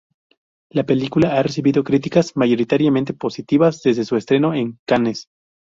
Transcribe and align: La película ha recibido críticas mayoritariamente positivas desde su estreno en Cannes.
La 0.71 0.83
película 0.83 1.37
ha 1.37 1.43
recibido 1.43 1.83
críticas 1.83 2.35
mayoritariamente 2.35 3.13
positivas 3.13 3.83
desde 3.83 4.03
su 4.03 4.15
estreno 4.17 4.51
en 4.55 4.79
Cannes. 4.87 5.27